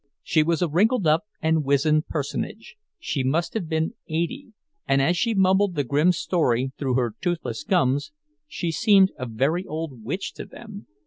[0.23, 5.75] She was a wrinkled up and wizened personage—she must have been eighty—and as she mumbled
[5.75, 8.11] the grim story through her toothless gums,
[8.47, 10.87] she seemed a very old witch to them.